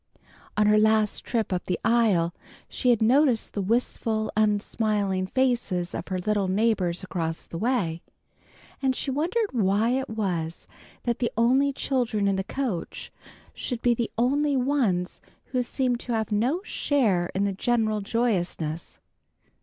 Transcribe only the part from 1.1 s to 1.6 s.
trip